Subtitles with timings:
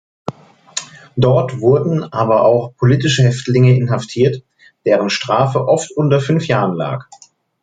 [1.15, 4.43] Dort wurden aber auch politische Häftlinge inhaftiert,
[4.83, 7.05] deren Strafe oft unter fünf Jahren lag.